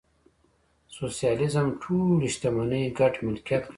[0.95, 3.69] سوشیالیزم ټولې شتمنۍ ګډ ملکیت ګڼي.